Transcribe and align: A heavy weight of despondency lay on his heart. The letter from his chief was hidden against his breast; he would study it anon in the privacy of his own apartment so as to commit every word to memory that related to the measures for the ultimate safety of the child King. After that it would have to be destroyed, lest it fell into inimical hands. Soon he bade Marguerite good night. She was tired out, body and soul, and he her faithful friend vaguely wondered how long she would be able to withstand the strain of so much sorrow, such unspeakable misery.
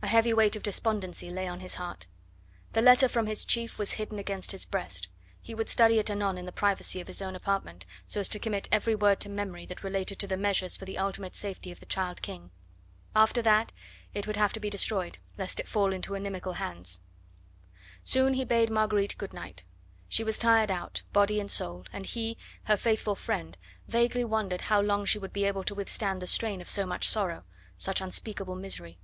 A 0.00 0.10
heavy 0.10 0.32
weight 0.32 0.56
of 0.56 0.62
despondency 0.62 1.28
lay 1.28 1.46
on 1.48 1.60
his 1.60 1.74
heart. 1.74 2.06
The 2.72 2.80
letter 2.80 3.08
from 3.08 3.26
his 3.26 3.44
chief 3.44 3.78
was 3.78 3.94
hidden 3.94 4.18
against 4.18 4.52
his 4.52 4.64
breast; 4.64 5.08
he 5.42 5.54
would 5.54 5.68
study 5.68 5.98
it 5.98 6.08
anon 6.08 6.38
in 6.38 6.46
the 6.46 6.52
privacy 6.52 6.98
of 7.00 7.08
his 7.08 7.20
own 7.20 7.34
apartment 7.36 7.84
so 8.06 8.20
as 8.20 8.28
to 8.30 8.38
commit 8.38 8.68
every 8.72 8.94
word 8.94 9.20
to 9.20 9.28
memory 9.28 9.66
that 9.66 9.82
related 9.84 10.18
to 10.20 10.26
the 10.26 10.36
measures 10.38 10.78
for 10.78 10.86
the 10.86 10.96
ultimate 10.96 11.34
safety 11.34 11.70
of 11.72 11.80
the 11.80 11.84
child 11.84 12.22
King. 12.22 12.52
After 13.14 13.42
that 13.42 13.72
it 14.14 14.26
would 14.26 14.36
have 14.36 14.52
to 14.54 14.60
be 14.60 14.70
destroyed, 14.70 15.18
lest 15.36 15.60
it 15.60 15.68
fell 15.68 15.92
into 15.92 16.14
inimical 16.14 16.54
hands. 16.54 17.00
Soon 18.02 18.34
he 18.34 18.44
bade 18.46 18.70
Marguerite 18.70 19.18
good 19.18 19.34
night. 19.34 19.64
She 20.08 20.24
was 20.24 20.38
tired 20.38 20.70
out, 20.70 21.02
body 21.12 21.38
and 21.38 21.50
soul, 21.50 21.84
and 21.92 22.06
he 22.06 22.38
her 22.64 22.78
faithful 22.78 23.16
friend 23.16 23.58
vaguely 23.88 24.24
wondered 24.24 24.62
how 24.62 24.80
long 24.80 25.04
she 25.04 25.18
would 25.18 25.34
be 25.34 25.44
able 25.44 25.64
to 25.64 25.74
withstand 25.74 26.22
the 26.22 26.26
strain 26.26 26.62
of 26.62 26.68
so 26.68 26.86
much 26.86 27.06
sorrow, 27.08 27.42
such 27.76 28.00
unspeakable 28.00 28.54
misery. 28.56 28.98